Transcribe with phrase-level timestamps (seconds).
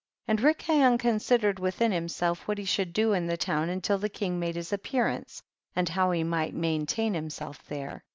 [0.25, 0.33] 7.
[0.33, 4.09] And Rikayon considered with in himself what he should do in the town until the
[4.09, 5.43] king made his appear ance,
[5.75, 8.03] and how he might maintain himself there.